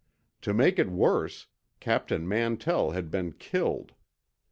To 0.41 0.51
make 0.55 0.79
it 0.79 0.89
worse, 0.89 1.45
Captain 1.79 2.27
Mantell 2.27 2.89
had 2.89 3.11
been 3.11 3.33
killed. 3.33 3.93